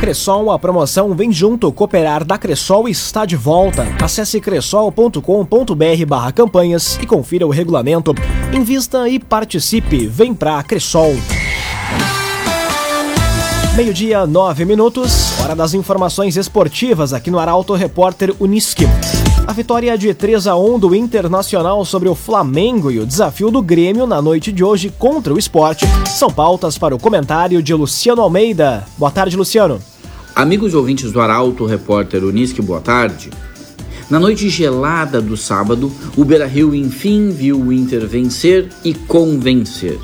Cressol, 0.00 0.50
a 0.50 0.58
promoção 0.58 1.14
Vem 1.14 1.32
Junto 1.32 1.72
Cooperar 1.72 2.24
da 2.24 2.36
Cressol 2.36 2.88
está 2.88 3.24
de 3.24 3.34
volta. 3.34 3.86
Acesse 4.02 4.40
cressol.com.br 4.40 6.06
barra 6.06 6.32
campanhas 6.32 6.98
e 7.00 7.06
confira 7.06 7.46
o 7.46 7.50
regulamento. 7.50 8.14
Invista 8.52 9.08
e 9.08 9.18
participe. 9.18 10.06
Vem 10.06 10.34
pra 10.34 10.62
Cressol. 10.62 11.14
Meio-dia, 13.76 14.26
nove 14.26 14.64
minutos, 14.64 15.38
hora 15.38 15.54
das 15.54 15.74
informações 15.74 16.34
esportivas 16.38 17.12
aqui 17.12 17.30
no 17.30 17.38
Arauto 17.38 17.74
Repórter 17.74 18.34
Uniski. 18.40 18.84
A 19.46 19.52
vitória 19.52 19.98
de 19.98 20.14
3 20.14 20.46
a 20.46 20.56
1 20.56 20.78
do 20.78 20.94
Internacional 20.94 21.84
sobre 21.84 22.08
o 22.08 22.14
Flamengo 22.14 22.90
e 22.90 22.98
o 22.98 23.04
desafio 23.04 23.50
do 23.50 23.60
Grêmio 23.60 24.06
na 24.06 24.22
noite 24.22 24.50
de 24.50 24.64
hoje 24.64 24.90
contra 24.98 25.34
o 25.34 25.38
esporte 25.38 25.84
são 26.06 26.30
pautas 26.30 26.78
para 26.78 26.94
o 26.94 26.98
comentário 26.98 27.62
de 27.62 27.74
Luciano 27.74 28.22
Almeida. 28.22 28.82
Boa 28.96 29.10
tarde, 29.10 29.36
Luciano. 29.36 29.78
Amigos 30.34 30.72
ouvintes 30.72 31.12
do 31.12 31.20
Arauto 31.20 31.66
Repórter 31.66 32.24
Uniski, 32.24 32.62
boa 32.62 32.80
tarde. 32.80 33.28
Na 34.08 34.18
noite 34.18 34.48
gelada 34.48 35.20
do 35.20 35.36
sábado, 35.36 35.92
o 36.16 36.24
Beira-Rio 36.24 36.74
enfim 36.74 37.28
viu 37.28 37.60
o 37.60 37.70
Inter 37.70 38.06
vencer 38.06 38.70
e 38.82 38.94
convencer. 38.94 39.98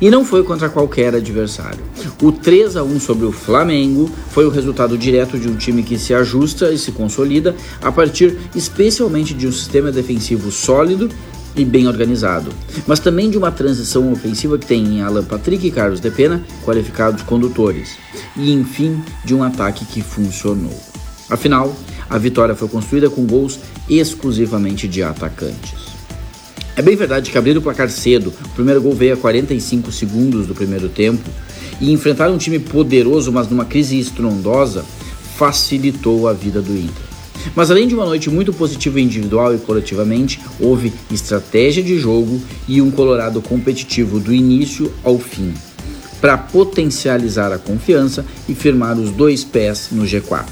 E 0.00 0.10
não 0.10 0.24
foi 0.24 0.42
contra 0.42 0.68
qualquer 0.68 1.14
adversário. 1.14 1.82
O 2.22 2.30
3 2.30 2.76
a 2.76 2.82
1 2.82 3.00
sobre 3.00 3.24
o 3.24 3.32
Flamengo 3.32 4.10
foi 4.30 4.44
o 4.44 4.50
resultado 4.50 4.96
direto 4.98 5.38
de 5.38 5.48
um 5.48 5.56
time 5.56 5.82
que 5.82 5.98
se 5.98 6.12
ajusta 6.12 6.70
e 6.70 6.78
se 6.78 6.92
consolida 6.92 7.54
a 7.80 7.90
partir 7.90 8.36
especialmente 8.54 9.32
de 9.32 9.46
um 9.46 9.52
sistema 9.52 9.90
defensivo 9.90 10.50
sólido 10.50 11.08
e 11.56 11.64
bem 11.64 11.88
organizado, 11.88 12.50
mas 12.86 13.00
também 13.00 13.30
de 13.30 13.38
uma 13.38 13.50
transição 13.50 14.12
ofensiva 14.12 14.58
que 14.58 14.66
tem 14.66 14.84
em 14.84 15.00
Alan 15.00 15.24
Patrick 15.24 15.66
e 15.66 15.70
Carlos 15.70 16.00
De 16.00 16.10
Pena 16.10 16.44
qualificados 16.64 17.22
condutores, 17.22 17.96
e 18.36 18.52
enfim 18.52 19.02
de 19.24 19.34
um 19.34 19.42
ataque 19.42 19.86
que 19.86 20.02
funcionou. 20.02 20.78
Afinal, 21.30 21.74
a 22.08 22.18
vitória 22.18 22.54
foi 22.54 22.68
construída 22.68 23.08
com 23.08 23.26
gols 23.26 23.58
exclusivamente 23.88 24.86
de 24.86 25.02
atacantes. 25.02 25.85
É 26.76 26.82
bem 26.82 26.94
verdade 26.94 27.30
que 27.30 27.38
abrir 27.38 27.56
o 27.56 27.62
placar 27.62 27.88
cedo, 27.88 28.34
o 28.44 28.48
primeiro 28.50 28.82
gol 28.82 28.92
veio 28.92 29.14
a 29.14 29.16
45 29.16 29.90
segundos 29.90 30.46
do 30.46 30.54
primeiro 30.54 30.90
tempo, 30.90 31.26
e 31.80 31.90
enfrentar 31.90 32.28
um 32.30 32.36
time 32.36 32.58
poderoso, 32.58 33.32
mas 33.32 33.48
numa 33.48 33.64
crise 33.64 33.98
estrondosa, 33.98 34.84
facilitou 35.38 36.28
a 36.28 36.34
vida 36.34 36.60
do 36.60 36.76
Inter. 36.76 37.06
Mas 37.54 37.70
além 37.70 37.88
de 37.88 37.94
uma 37.94 38.04
noite 38.04 38.28
muito 38.28 38.52
positiva 38.52 39.00
individual 39.00 39.54
e 39.54 39.58
coletivamente, 39.58 40.38
houve 40.60 40.92
estratégia 41.10 41.82
de 41.82 41.98
jogo 41.98 42.42
e 42.68 42.82
um 42.82 42.90
Colorado 42.90 43.40
competitivo 43.40 44.20
do 44.20 44.34
início 44.34 44.92
ao 45.02 45.18
fim, 45.18 45.54
para 46.20 46.36
potencializar 46.36 47.52
a 47.52 47.58
confiança 47.58 48.22
e 48.46 48.54
firmar 48.54 48.98
os 48.98 49.10
dois 49.10 49.42
pés 49.42 49.88
no 49.90 50.04
G4. 50.04 50.44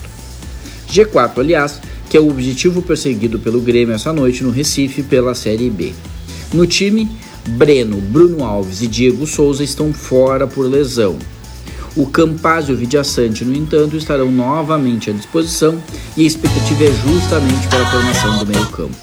G4, 0.91 1.39
aliás, 1.39 1.81
que 2.09 2.17
é 2.17 2.21
o 2.21 2.31
objetivo 2.31 2.81
perseguido 2.81 3.39
pelo 3.39 3.61
Grêmio 3.61 3.95
essa 3.95 4.11
noite 4.11 4.43
no 4.43 4.51
Recife 4.51 5.03
pela 5.03 5.35
Série 5.35 5.69
B. 5.69 5.93
No 6.55 6.69
time, 6.69 7.11
Breno, 7.49 8.01
Bruno 8.01 8.45
Alves 8.45 8.81
e 8.81 8.87
Diego 8.87 9.27
Souza 9.27 9.65
estão 9.65 9.93
fora 9.93 10.47
por 10.47 10.65
lesão. 10.71 11.19
O 11.97 12.07
Campaz 12.07 12.69
e 12.69 12.73
o 12.73 12.77
Vidiaçante, 12.77 13.45
no 13.45 13.53
entanto, 13.53 13.97
estarão 13.97 14.31
novamente 14.31 15.11
à 15.11 15.13
disposição 15.13 15.83
e 16.17 16.23
a 16.23 16.27
expectativa 16.29 16.85
é 16.85 16.93
justamente 16.93 17.67
para 17.67 17.83
a 17.83 17.91
formação 17.91 18.39
do 18.39 18.47
meio-campo. 18.47 18.95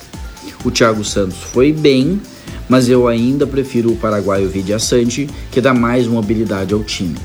O 0.63 0.72
Thiago 0.72 1.03
Santos 1.03 1.39
foi 1.39 1.74
bem, 1.74 2.22
mas 2.70 2.88
eu 2.88 3.05
ainda 3.05 3.46
prefiro 3.46 3.91
o 3.91 3.98
paraguaio 3.98 4.48
Vidiaçante, 4.48 5.29
que 5.51 5.60
dá 5.60 5.74
mais 5.74 6.08
mobilidade 6.08 6.74
ao 6.74 6.81
time. 6.86 7.17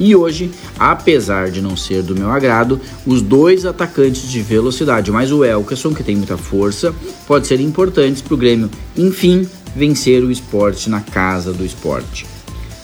E 0.00 0.16
hoje, 0.16 0.50
apesar 0.78 1.50
de 1.50 1.60
não 1.60 1.76
ser 1.76 2.02
do 2.02 2.16
meu 2.16 2.30
agrado, 2.30 2.80
os 3.06 3.20
dois 3.20 3.66
atacantes 3.66 4.30
de 4.30 4.40
velocidade, 4.40 5.12
mais 5.12 5.30
o 5.30 5.44
Elkerson, 5.44 5.92
que 5.92 6.02
tem 6.02 6.16
muita 6.16 6.38
força, 6.38 6.94
pode 7.26 7.46
ser 7.46 7.60
importantes 7.60 8.22
para 8.22 8.32
o 8.32 8.36
Grêmio, 8.36 8.70
enfim, 8.96 9.46
vencer 9.74 10.22
o 10.22 10.30
esporte 10.30 10.88
na 10.88 11.00
casa 11.00 11.52
do 11.52 11.64
esporte. 11.64 12.26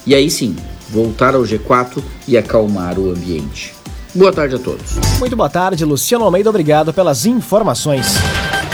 E 0.07 0.15
aí 0.15 0.31
sim, 0.31 0.57
voltar 0.89 1.35
ao 1.35 1.43
G4 1.43 2.03
e 2.29 2.37
acalmar 2.37 2.99
o 2.99 3.11
ambiente. 3.11 3.75
Boa 4.15 4.33
tarde 4.33 4.55
a 4.55 4.59
todos. 4.59 4.95
Muito 5.19 5.37
boa 5.37 5.51
tarde, 5.51 5.85
Luciano 5.85 6.25
Almeida, 6.25 6.49
obrigado 6.49 6.93
pelas 6.93 7.27
informações. 7.27 8.07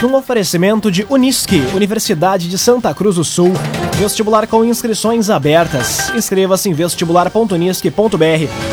Num 0.01 0.15
oferecimento 0.15 0.91
de 0.91 1.05
Unisque, 1.09 1.61
Universidade 1.73 2.49
de 2.49 2.57
Santa 2.57 2.93
Cruz 2.93 3.15
do 3.15 3.23
Sul, 3.23 3.51
vestibular 3.97 4.47
com 4.47 4.63
inscrições 4.63 5.29
abertas. 5.29 6.09
Inscreva-se 6.15 6.69
em 6.69 6.73
vestibular.unisque.br. 6.73 8.72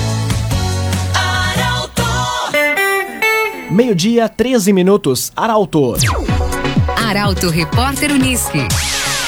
Meio-dia, 3.71 4.27
13 4.27 4.73
minutos. 4.73 5.31
Arauto. 5.33 5.95
Arauto 7.07 7.49
Repórter 7.49 8.11
Uniski. 8.11 8.67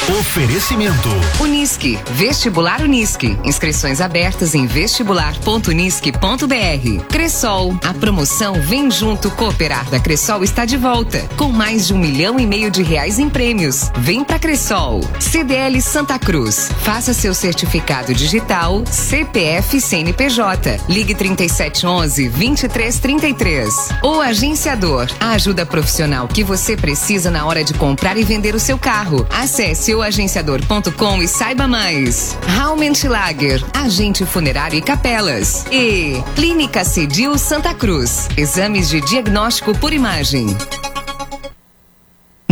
Oferecimento. 0.10 1.08
Unisque, 1.40 1.98
Vestibular 2.12 2.82
Unisque. 2.82 3.40
Inscrições 3.46 4.02
abertas 4.02 4.54
em 4.54 4.68
vestibular.unisque.br. 4.68 7.06
Cressol, 7.08 7.80
a 7.82 7.94
promoção 7.94 8.56
Vem 8.56 8.92
Junto 8.92 9.32
Cooperar 9.32 9.90
da 9.90 10.02
Cressol 10.02 10.44
está 10.44 10.66
de 10.66 10.76
volta, 10.76 11.26
com 11.38 11.54
mais 11.54 11.88
de 11.88 11.94
um 11.94 11.98
milhão 11.98 12.38
e 12.38 12.46
meio 12.46 12.70
de 12.70 12.84
reais 12.84 13.18
em 13.18 13.30
prêmios. 13.30 13.90
Vem 14.00 14.26
pra 14.26 14.38
Cressol. 14.38 15.00
CDL 15.22 15.82
Santa 15.82 16.20
Cruz. 16.20 16.70
Faça 16.82 17.14
seu 17.14 17.34
certificado 17.34 18.14
digital, 18.14 18.84
CPF 18.86 19.80
CNPJ. 19.80 20.82
Ligue 20.90 21.16
3711 21.16 22.28
2333. 22.28 23.74
O 24.04 24.20
Agenciador, 24.20 25.08
a 25.18 25.32
ajuda 25.32 25.66
profissional 25.66 26.28
que 26.28 26.44
você 26.44 26.76
precisa 26.76 27.32
na 27.32 27.46
hora 27.46 27.64
de 27.64 27.74
comprar 27.74 28.18
e 28.18 28.26
vender 28.26 28.54
o 28.54 28.60
seu 28.60 28.78
carro. 28.78 29.26
Acesse 29.30 29.93
agenciador.com 30.02 31.22
e 31.22 31.28
saiba 31.28 31.68
mais. 31.68 32.38
Raumentlager, 32.58 33.64
agente 33.74 34.26
funerário 34.26 34.78
e 34.78 34.82
capelas. 34.82 35.66
E 35.72 36.24
Clínica 36.36 36.84
Cedil 36.84 37.38
Santa 37.38 37.74
Cruz, 37.74 38.28
exames 38.38 38.90
de 38.90 39.02
diagnóstico 39.02 39.78
por 39.78 39.94
imagem. 39.94 40.48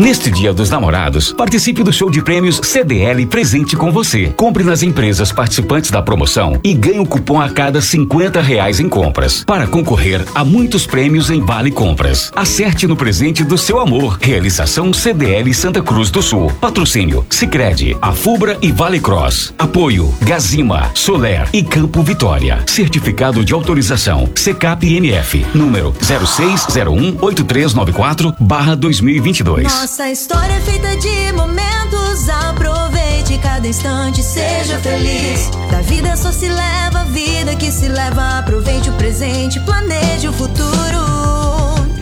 Neste 0.02 0.32
Dia 0.32 0.52
dos 0.52 0.72
Namorados, 0.72 1.32
participe 1.32 1.84
do 1.84 1.94
show 1.94 2.10
de 2.10 2.24
prêmios 2.24 2.60
CDL 2.64 3.24
presente 3.28 3.76
com 3.76 3.92
você. 3.92 4.34
Compre 4.36 4.64
nas 4.64 4.82
empresas 4.82 5.32
participantes 5.32 5.92
da 5.92 6.02
promoção 6.02 6.60
e 6.64 6.74
ganhe 6.74 6.98
um 6.98 7.06
cupom 7.06 7.40
a 7.40 7.48
cada 7.48 7.80
50 7.80 8.42
reais 8.42 8.80
em 8.80 8.90
compras. 8.90 9.44
Para 9.44 9.68
concorrer 9.68 10.26
a 10.34 10.44
muitos 10.44 10.88
prêmios 10.88 11.30
em 11.30 11.40
Vale 11.40 11.70
Compras. 11.70 12.32
Acerte 12.36 12.88
no 12.88 12.96
presente 12.96 13.44
do 13.44 13.60
seu 13.60 13.80
amor. 13.80 14.18
Realização 14.20 14.92
CDL 14.92 15.54
Santa 15.54 15.84
Cruz 15.84 16.10
do 16.10 16.24
Sul. 16.24 16.52
Patrocínio 16.60 17.24
Sicredi, 17.30 17.96
Afubra 18.02 18.58
e 18.60 18.72
Vale 18.72 19.00
Cross. 19.00 19.54
Apoio 19.56 20.12
Gazima, 20.24 20.90
Soler 20.96 21.48
e 21.54 21.62
Campo 21.62 22.02
Vitória. 22.02 22.64
Certificado 22.66 23.46
de 23.46 23.54
autorização 23.54 24.28
CCAP 24.34 25.00
NF. 25.00 25.46
Número 25.54 25.94
06018394 26.02 28.36
barra 28.40 28.76
2022. 28.76 29.91
Nossa 29.92 30.10
história 30.10 30.54
é 30.54 30.62
feita 30.62 30.96
de 30.96 31.34
momentos. 31.34 32.30
Aproveite 32.30 33.38
cada 33.40 33.68
instante, 33.68 34.24
seja 34.24 34.80
feliz. 34.80 35.50
Da 35.70 35.82
vida 35.82 36.16
só 36.16 36.32
se 36.32 36.48
leva 36.48 37.02
a 37.02 37.04
vida 37.04 37.54
que 37.58 37.70
se 37.70 37.90
leva. 37.90 38.40
Aproveite 38.40 38.90
o 38.90 38.94
presente, 38.94 39.60
planeje 39.60 40.30
o 40.30 40.32
futuro. 40.32 40.66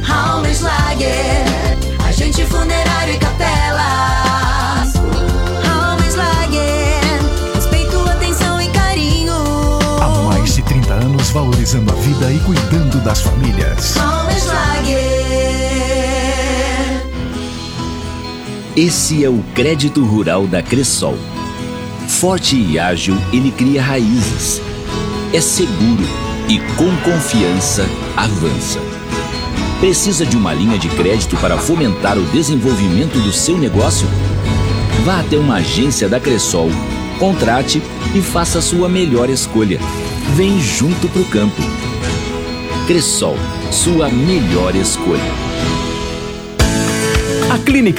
Raumenschlager, 0.04 1.48
agente 2.08 2.46
funerário 2.46 3.16
e 3.16 3.18
capelas. 3.18 4.94
Raumenschlager, 5.66 7.02
respeito, 7.56 8.08
atenção 8.08 8.62
e 8.62 8.70
carinho. 8.70 9.34
Há 10.00 10.10
mais 10.26 10.54
de 10.54 10.62
30 10.62 10.94
anos 10.94 11.30
valorizando 11.32 11.92
a 11.92 11.96
vida 11.96 12.32
e 12.32 12.40
cuidando 12.42 13.04
das 13.04 13.22
famílias. 13.22 13.96
Raumenschlager. 13.96 15.59
Esse 18.76 19.26
é 19.26 19.30
o 19.30 19.44
crédito 19.56 20.04
rural 20.06 20.46
da 20.46 20.62
Cressol. 20.62 21.18
Forte 22.08 22.56
e 22.56 22.78
ágil, 22.78 23.16
ele 23.34 23.52
cria 23.52 23.82
raízes. 23.82 24.62
É 25.34 25.42
seguro 25.42 26.04
e 26.48 26.60
com 26.76 26.96
confiança 26.98 27.86
avança. 28.16 28.80
Precisa 29.80 30.26
de 30.26 30.38
uma 30.38 30.54
linha 30.54 30.78
de 30.78 30.88
crédito 30.90 31.36
para 31.38 31.58
fomentar 31.58 32.18
o 32.18 32.24
desenvolvimento 32.26 33.20
do 33.20 33.32
seu 33.34 33.58
negócio? 33.58 34.08
Vá 35.04 35.20
até 35.20 35.38
uma 35.38 35.56
agência 35.56 36.08
da 36.08 36.20
Cressol, 36.20 36.70
contrate 37.18 37.82
e 38.14 38.22
faça 38.22 38.60
a 38.60 38.62
sua 38.62 38.88
melhor 38.88 39.30
escolha. 39.30 39.80
Vem 40.36 40.62
junto 40.62 41.08
pro 41.10 41.26
campo. 41.26 41.62
Cressol, 42.86 43.36
sua 43.72 44.10
melhor 44.10 44.76
escolha. 44.76 45.50
A 47.50 47.58
Clínica 47.58 47.98